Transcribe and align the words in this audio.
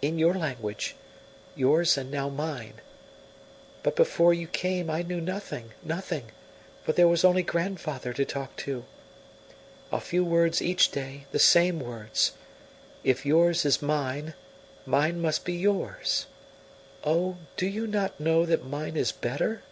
In 0.00 0.20
your 0.20 0.34
language 0.34 0.94
yours 1.56 1.98
and 1.98 2.08
now 2.08 2.28
mine. 2.28 2.74
But 3.82 3.96
before 3.96 4.32
you 4.32 4.46
came 4.46 4.88
I 4.88 5.02
knew 5.02 5.20
nothing, 5.20 5.72
nothing, 5.82 6.30
for 6.84 6.92
there 6.92 7.08
was 7.08 7.24
only 7.24 7.42
grandfather 7.42 8.12
to 8.12 8.24
talk 8.24 8.54
to. 8.58 8.84
A 9.90 9.98
few 9.98 10.24
words 10.24 10.62
each 10.62 10.92
day, 10.92 11.26
the 11.32 11.40
same 11.40 11.80
words. 11.80 12.34
If 13.02 13.26
yours 13.26 13.64
is 13.64 13.82
mine, 13.82 14.34
mine 14.86 15.20
must 15.20 15.44
be 15.44 15.54
yours. 15.54 16.26
Oh, 17.02 17.38
do 17.56 17.66
you 17.66 17.88
not 17.88 18.20
know 18.20 18.46
that 18.46 18.64
mine 18.64 18.96
is 18.96 19.10
better?" 19.10 19.64